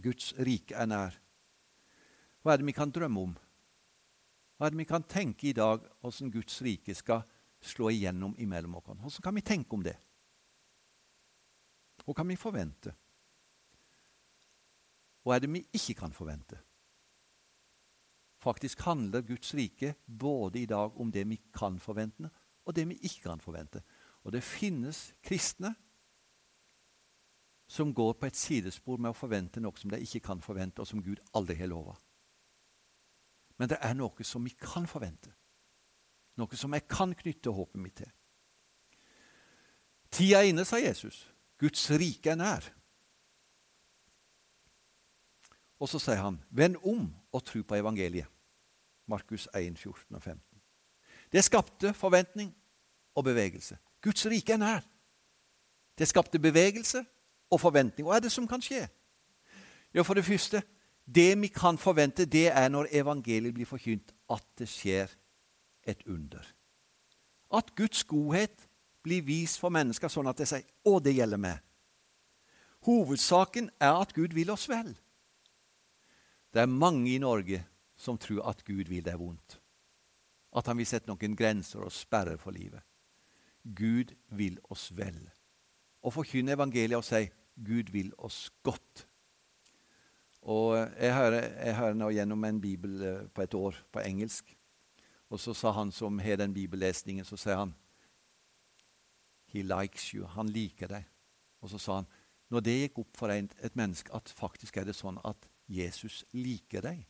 [0.02, 1.18] Guds rike er nær.
[2.42, 3.36] Hva er det vi kan drømme om?
[4.56, 7.24] Hva er det vi kan tenke i dag hvordan Guds rike skal
[7.60, 8.84] slå igjennom imellom oss?
[8.86, 9.96] Hvordan kan vi tenke om det?
[12.04, 12.94] Hva kan vi forvente?
[15.24, 16.58] Hva er det vi ikke kan forvente?
[18.44, 22.28] Faktisk handler Guds rike både i dag om det vi kan forvente,
[22.64, 23.82] og det vi ikke kan forvente.
[24.24, 25.74] Og det finnes kristne
[27.66, 30.88] som går på et sidespor med å forvente noe som de ikke kan forvente, og
[30.88, 31.96] som Gud aldri har lova.
[33.58, 35.32] Men det er noe som vi kan forvente.
[36.36, 38.10] Noe som jeg kan knytte håpet mitt til.
[40.14, 41.24] Tida er inne, sa Jesus.
[41.58, 42.66] Guds rike er nær.
[45.78, 48.30] Og så sier han, 'Vend om og tro på evangeliet'.
[49.06, 50.53] Markus 1, 14 og 15.
[51.34, 52.54] Det skapte forventning
[53.14, 53.78] og bevegelse.
[54.02, 54.84] Guds rike er nær.
[55.98, 57.04] Det skapte bevegelse
[57.50, 58.06] og forventning.
[58.06, 58.86] Hva er det som kan skje?
[59.94, 60.62] Jo, For det første,
[61.14, 65.10] det vi kan forvente, det er når evangeliet blir forkynt, at det skjer
[65.82, 66.54] et under.
[67.54, 68.68] At Guds godhet
[69.02, 71.60] blir vist for mennesker sånn at de sier 'Å, det gjelder meg'.
[72.86, 74.96] Hovedsaken er at Gud vil oss vel.
[76.54, 77.64] Det er mange i Norge
[77.96, 79.63] som tror at Gud vil deg vondt.
[80.54, 82.82] At han vil sette noen grenser og sperrer for livet.
[83.64, 85.18] Gud vil oss vel.
[86.04, 89.06] Å forkynne evangeliet og si Gud vil oss godt.
[90.44, 94.50] Og jeg hører, jeg hører, nå gjennom en bibel eh, på et år på engelsk.
[95.32, 97.72] Og så sa han som har den bibellesningen, så sier han
[99.54, 100.26] He likes you.
[100.34, 101.08] Han liker deg.
[101.62, 102.10] Og så sa han
[102.52, 106.20] når det gikk opp for et, et menneske at faktisk er det sånn at Jesus
[106.36, 107.00] liker deg,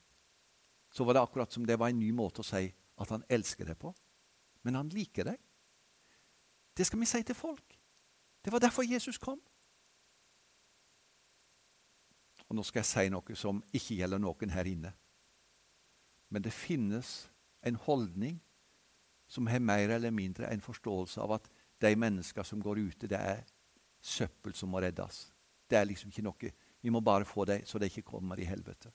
[0.94, 2.68] så var det akkurat som det var en ny måte å si
[3.00, 3.94] at han elsker deg på.
[4.62, 5.40] Men han liker deg.
[6.74, 7.76] Det skal vi si til folk.
[8.44, 9.40] Det var derfor Jesus kom.
[12.48, 14.92] Og Nå skal jeg si noe som ikke gjelder noen her inne.
[16.28, 17.28] Men det finnes
[17.64, 18.40] en holdning
[19.26, 21.48] som har mer eller mindre en forståelse av at
[21.80, 23.44] de mennesker som går ute, det er
[24.04, 25.30] søppel som må reddes.
[25.70, 26.52] Det er liksom ikke noe
[26.84, 28.90] Vi må bare få dem så de ikke kommer i helvete.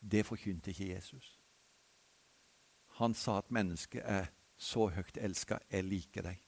[0.00, 1.41] Det forkynte ikke Jesus.
[2.98, 6.42] Han sa at mennesket er så høyt elska, jeg liker deg.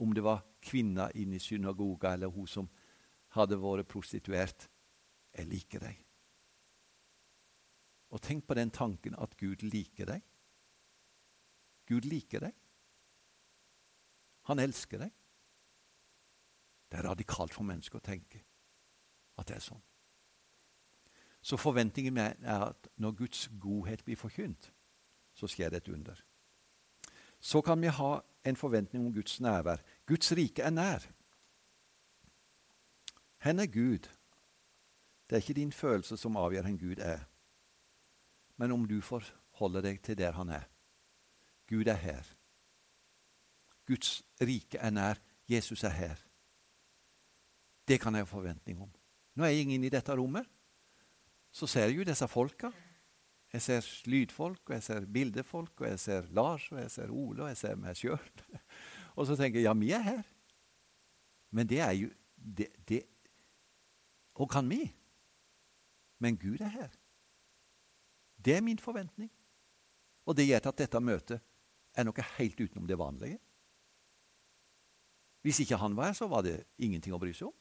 [0.00, 2.70] Om det var kvinna inne i synagoga eller hun som
[3.36, 4.68] hadde vært prostituert.
[5.34, 6.00] Jeg liker deg.
[8.14, 10.22] Og tenk på den tanken at Gud liker deg.
[11.90, 12.54] Gud liker deg.
[14.48, 15.10] Han elsker deg.
[16.90, 18.44] Det er radikalt for mennesker å tenke
[19.40, 19.82] at det er sånn.
[21.44, 24.70] Så forventningen min er at når Guds godhet blir forkynt,
[25.34, 26.20] så skjer det et under.
[27.40, 29.82] Så kan vi ha en forventning om Guds nærvær.
[30.06, 31.06] Guds rike er nær.
[33.44, 34.08] Hen er Gud.
[35.28, 37.24] Det er ikke din følelse som avgjør hvem Gud er,
[38.56, 40.68] men om du forholder deg til der han er.
[41.68, 42.24] Gud er her.
[43.86, 45.20] Guds rike er nær.
[45.48, 46.20] Jesus er her.
[47.88, 48.90] Det kan jeg ha forventning om.
[49.34, 50.46] Når jeg går inn i dette rommet,
[51.52, 52.70] så ser jeg jo disse folka.
[53.54, 57.44] Jeg ser lydfolk, og jeg ser bildefolk, og jeg ser Lars, og jeg ser Ole,
[57.44, 58.30] og jeg ser meg sjøl.
[59.14, 60.22] Og så tenker jeg ja, vi er her.
[61.54, 63.04] Men det er jo det, det,
[64.34, 64.80] Og kan vi?
[66.18, 66.90] Men Gud er her.
[68.34, 69.30] Det er min forventning.
[70.26, 71.44] Og det gjør at dette møtet
[71.94, 73.38] er noe helt utenom det vanlige.
[75.46, 77.56] Hvis ikke han var her, så var det ingenting å bry seg om.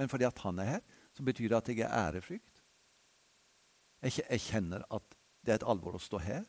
[0.00, 2.62] Men fordi at han er her, så betyr det at jeg er ærefrykt.
[4.00, 6.44] Jeg, kjenner at det er et alvor å stå her.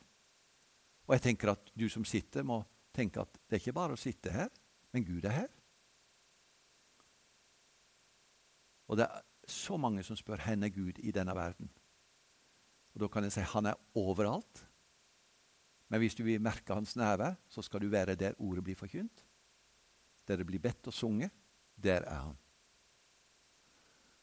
[1.07, 2.61] Og jeg tenker at du som sitter, må
[2.95, 4.49] tenke at det er ikke bare å sitte her,
[4.91, 5.51] men Gud er her.
[8.91, 11.69] Og det er så mange som spør er Gud i denne verden.
[12.93, 14.67] Og Da kan jeg si han er overalt.
[15.87, 19.25] Men hvis du vil merke hans nærvær, så skal du være der ordet blir forkynt.
[20.27, 21.31] Der det blir bedt og sunget.
[21.75, 22.37] Der er han.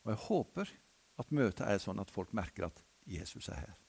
[0.05, 0.71] Og jeg håper
[1.19, 3.88] at møtet er sånn at folk merker at Jesus er her.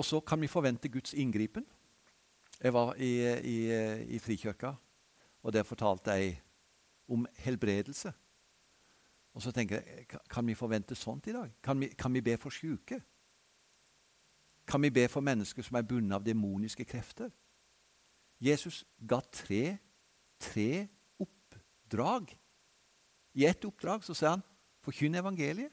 [0.00, 1.66] Og så kan vi forvente Guds inngripen.
[2.60, 3.10] Jeg var i,
[3.44, 3.56] i,
[4.14, 4.72] i Frikirka,
[5.42, 6.38] og der fortalte jeg
[7.08, 8.12] om helbredelse.
[9.34, 11.52] Og så tenker jeg, Kan vi forvente sånt i dag?
[11.62, 13.02] Kan vi, kan vi be for syke?
[14.66, 17.30] Kan vi be for mennesker som er bundet av demoniske krefter?
[18.40, 19.76] Jesus ga tre,
[20.40, 20.88] tre
[21.20, 22.32] oppdrag.
[23.34, 24.46] I ett oppdrag så sier han
[24.80, 25.72] forkynn evangeliet,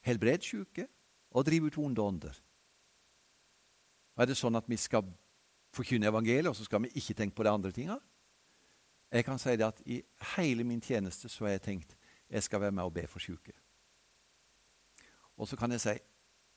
[0.00, 0.88] helbred syke
[1.30, 2.43] og driv ut vonde ånder.
[4.16, 5.06] Er det sånn at vi skal
[5.74, 7.98] forkynne evangeliet, og så skal vi ikke tenke på de andre tinga?
[9.14, 10.00] Jeg kan si det at I
[10.34, 11.94] hele min tjeneste så har jeg tenkt
[12.30, 13.52] jeg skal være med og be for syke.
[15.38, 15.94] Og så kan jeg si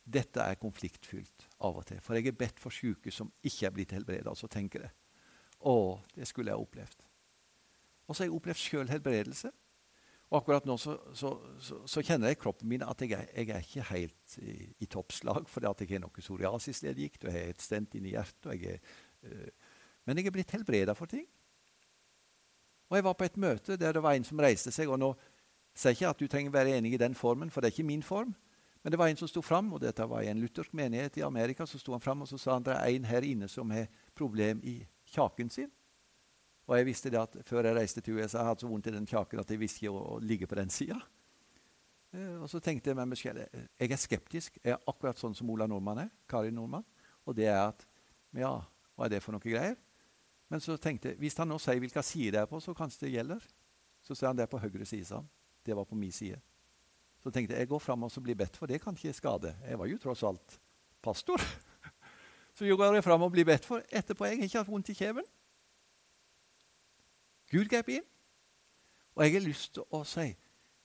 [0.08, 2.00] dette er konfliktfylt av og til.
[2.02, 4.32] For jeg er bedt for syke som ikke er blitt helbreda.
[4.32, 4.94] Og så tenker jeg
[5.60, 7.04] å, det skulle jeg opplevd.
[8.08, 9.52] Og så har jeg opplevd sjøl helbredelse.
[10.28, 11.30] Og akkurat nå så, så,
[11.64, 14.56] så, så, kjenner jeg i kroppen min at jeg er, jeg er ikke helt i,
[14.84, 18.52] i toppslag, fordi at jeg har noe psoriasisleddgikt og jeg har et stent inni hjertet.
[18.58, 19.48] Jeg er, øh,
[20.08, 21.24] men jeg er blitt helbreda for ting.
[22.90, 24.90] Og Jeg var på et møte der det var en som reiste seg.
[24.90, 25.14] og nå
[25.76, 27.88] sier jeg ikke at du trenger være enig i den formen, for det er ikke
[27.88, 28.36] min form.
[28.84, 31.22] Men det var en som sto fram, og dette var i en luthersk menighet i
[31.22, 31.66] Amerika.
[31.66, 33.88] Så sto han fram og så sa han, det er en her inne som har
[34.16, 34.80] problem i
[35.12, 35.72] kjaken sin.
[36.68, 38.96] Og jeg visste det at Før jeg reiste til USA, jeg hadde så vondt i
[38.96, 41.00] den kjaken at jeg visste ikke å, ligge på den sida.
[42.12, 43.44] Eh, og så tenkte jeg meg selv,
[43.80, 44.60] jeg er skeptisk.
[44.64, 46.10] Jeg er akkurat sånn som Ola Nordmann er.
[46.28, 46.86] Kari Nordmann.
[47.28, 47.88] Og det er at
[48.36, 48.60] Ja,
[48.96, 49.78] hva er det for noe greier?
[50.52, 53.06] Men så tenkte jeg, hvis han nå sier hvilken side det er på, så kanskje
[53.06, 53.48] det gjelder.
[54.04, 55.06] Så sier han det er på høyre side.
[55.08, 55.24] sa.
[55.64, 56.40] Det var på min side.
[57.24, 58.68] Så tenkte jeg jeg går fram og blir bedt for.
[58.68, 59.56] Det kan ikke skade.
[59.68, 60.60] Jeg var jo tross alt
[61.02, 61.42] pastor.
[62.56, 63.84] Så jeg går jeg fram og blir bedt for.
[63.92, 65.26] Etterpå jeg har ikke hatt vondt i kjeven.
[67.52, 68.06] Gud grep inn.
[69.18, 70.28] Og jeg har lyst til å si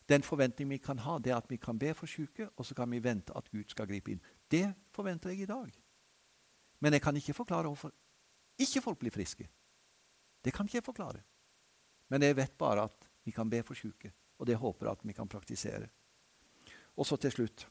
[0.09, 2.75] den forventningen vi kan ha, det er at vi kan be for syke, og så
[2.75, 4.23] kan vi vente at Gud skal gripe inn.
[4.51, 5.73] Det forventer jeg i dag.
[6.83, 7.93] Men jeg kan ikke forklare hvorfor
[8.61, 9.47] ikke folk blir friske.
[10.43, 11.23] Det kan ikke jeg forklare.
[12.11, 15.07] Men jeg vet bare at vi kan be for syke, og det håper jeg at
[15.07, 15.89] vi kan praktisere.
[16.97, 17.69] Og så til slutt,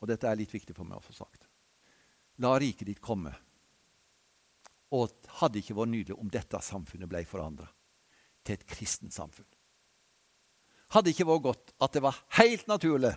[0.00, 1.48] og dette er litt viktig for meg å få sagt
[2.42, 3.30] La riket ditt komme.
[4.92, 7.68] Og hadde ikke vært nydelig om dette samfunnet ble forandra
[8.44, 9.48] til et kristent samfunn.
[10.92, 13.14] Hadde ikke vært godt at det var helt naturlig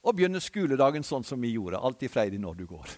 [0.00, 2.94] å begynne skoledagen sånn som vi gjorde, alltid freidig når du går.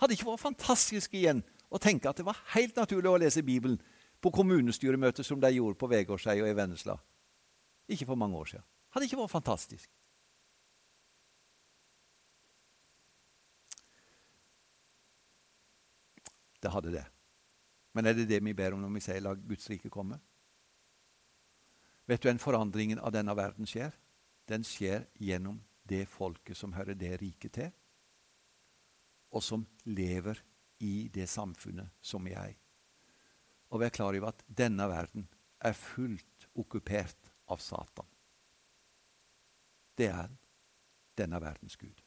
[0.00, 3.78] Hadde ikke vært fantastisk igjen å tenke at det var helt naturlig å lese Bibelen
[4.20, 6.96] på kommunestyremøtet som de gjorde på Vegårshei og i Vennesla.
[7.86, 8.66] Ikke for mange år siden.
[8.96, 9.90] Hadde ikke vært fantastisk.
[16.66, 17.04] Det hadde det.
[17.94, 20.18] Men er det det vi ber om når vi sier 'la Guds rike komme'?
[22.06, 23.94] Vet du en forandringen av denne verden skjer?
[24.48, 27.70] Den skjer gjennom det folket som hører det riket til,
[29.30, 30.42] og som lever
[30.78, 32.58] i det samfunnet som vi er i.
[33.70, 35.28] Og vær klar over at denne verden
[35.60, 38.06] er fullt okkupert av Satan.
[39.98, 40.30] Det er
[41.16, 42.02] denne verdens gud.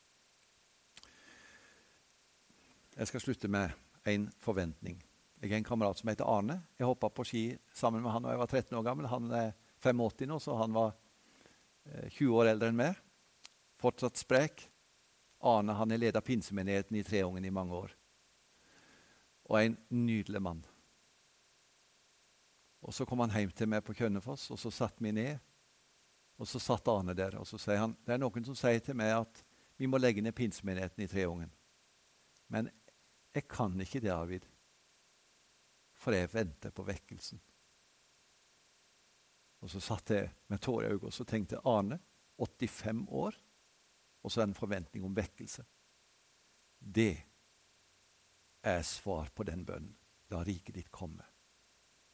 [2.95, 3.69] Jeg skal slutte med
[4.05, 4.99] en forventning.
[5.39, 6.59] Jeg har en kamerat som heter Arne.
[6.77, 7.43] Jeg hoppa på ski
[7.73, 9.07] sammen med han da jeg var 13 år gammel.
[9.07, 10.91] Han er 85 nå, så han var
[12.11, 12.97] 20 eh, år eldre enn meg.
[13.79, 14.65] Fortsatt sprek.
[15.39, 17.93] Arne han har leda pinsemenigheten i Treungen i mange år.
[19.47, 20.65] Og en nydelig mann.
[22.81, 25.39] Og Så kom han hjem til meg på Kønnefoss, og så satte vi ned.
[26.39, 28.95] Og Så satt Arne der, og så sier han det er noen som sier til
[28.95, 29.43] meg at
[29.79, 31.51] vi må legge ned pinsemenigheten i Treungen.
[32.47, 32.69] Men
[33.33, 34.45] jeg kan ikke det, Arvid,
[35.99, 37.41] for jeg venter på vekkelsen.
[39.59, 41.99] Og Så satt jeg med tårer i øynene og så tenkte Arne,
[42.39, 43.35] 85 år,
[44.23, 45.65] og så en forventning om vekkelse.
[46.79, 47.17] Det
[48.63, 49.95] er svar på den bønnen.
[50.29, 51.25] La riket ditt komme.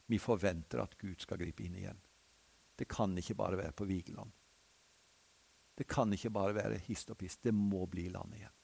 [0.06, 1.98] Vi forventer at Gud skal gripe inn igjen.
[2.76, 4.32] Det kan ikke bare være på Vigeland.
[5.76, 7.42] Det kan ikke bare være hist og pist.
[7.42, 8.54] Det må bli land igjen.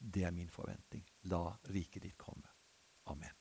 [0.00, 1.04] Det er min forventning.
[1.28, 2.48] La riket ditt komme.
[3.12, 3.39] Amen.